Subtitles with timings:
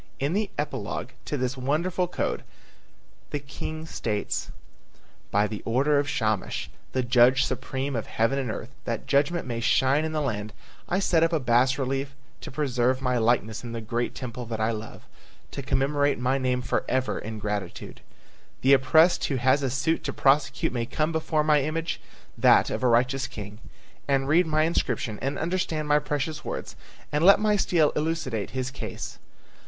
[0.19, 2.43] In the epilogue to this wonderful code
[3.29, 4.49] the king states:
[5.29, 9.59] "By the order of Shamash, the judge supreme of heaven and earth, that judgment may
[9.59, 10.53] shine in the land,
[10.89, 14.59] I set up a bas relief to preserve my likeness in the great temple that
[14.59, 15.03] I love,
[15.51, 18.01] to commemorate my name forever in gratitude.
[18.61, 22.01] The oppressed who has a suit to prosecute may come before my image,
[22.35, 23.59] that of a righteous king,
[24.07, 26.75] and read my inscription and understand my precious words
[27.11, 29.19] and let my stele elucidate his case.